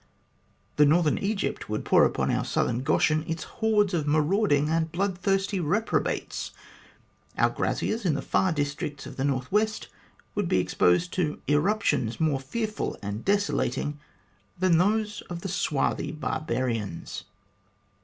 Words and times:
The 0.77 0.85
northern 0.87 1.19
Egypt 1.19 1.69
would 1.69 1.85
pour 1.85 2.05
upon 2.05 2.31
our 2.31 2.43
southern 2.43 2.79
Goshen 2.81 3.23
its 3.27 3.43
hordes 3.43 3.93
of 3.93 4.07
marauding 4.07 4.67
and 4.67 4.91
blood 4.91 5.15
thirsty 5.15 5.59
reprobates. 5.59 6.49
Our 7.37 7.51
graziers 7.51 8.03
in 8.03 8.15
the 8.15 8.23
far 8.23 8.51
districts 8.51 9.05
of 9.05 9.17
the 9.17 9.23
north 9.23 9.51
west 9.51 9.89
would 10.33 10.47
be 10.49 10.57
exposed 10.57 11.13
to 11.13 11.39
irruptions 11.45 12.19
more 12.19 12.39
fearful 12.39 12.97
and 13.03 13.23
desolating 13.23 13.99
than 14.57 14.79
those 14.79 15.21
of 15.29 15.41
the 15.41 15.49
swarthy 15.49 16.11
barbarians." 16.11 17.25